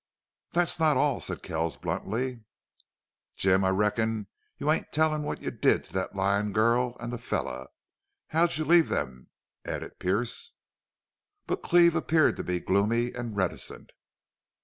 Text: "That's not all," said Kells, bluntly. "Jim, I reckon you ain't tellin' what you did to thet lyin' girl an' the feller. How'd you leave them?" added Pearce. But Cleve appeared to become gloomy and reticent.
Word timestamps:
"That's 0.53 0.79
not 0.79 0.97
all," 0.97 1.19
said 1.19 1.43
Kells, 1.43 1.77
bluntly. 1.77 2.41
"Jim, 3.35 3.63
I 3.63 3.69
reckon 3.69 4.25
you 4.57 4.71
ain't 4.71 4.91
tellin' 4.91 5.21
what 5.21 5.43
you 5.43 5.51
did 5.51 5.83
to 5.83 5.93
thet 5.93 6.15
lyin' 6.15 6.53
girl 6.53 6.97
an' 6.99 7.11
the 7.11 7.19
feller. 7.19 7.67
How'd 8.29 8.57
you 8.57 8.65
leave 8.65 8.89
them?" 8.89 9.29
added 9.63 9.99
Pearce. 9.99 10.53
But 11.45 11.61
Cleve 11.61 11.95
appeared 11.95 12.35
to 12.37 12.43
become 12.43 12.65
gloomy 12.73 13.13
and 13.13 13.37
reticent. 13.37 13.91